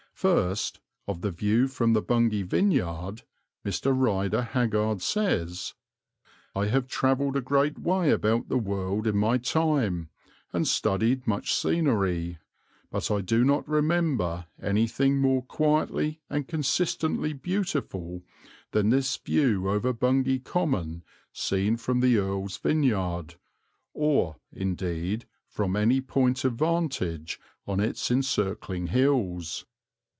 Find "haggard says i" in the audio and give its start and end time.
4.43-6.67